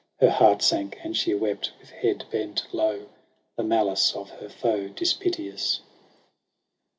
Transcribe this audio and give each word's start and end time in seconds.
Her 0.19 0.31
heart 0.31 0.63
sank, 0.63 0.97
and 1.03 1.15
she 1.15 1.35
wept 1.35 1.73
with 1.79 1.91
head 1.91 2.23
bent 2.31 2.65
low 2.73 3.09
The 3.55 3.61
malice 3.63 4.15
of 4.15 4.31
her 4.31 4.49
foe 4.49 4.87
dispiteous. 4.87 5.81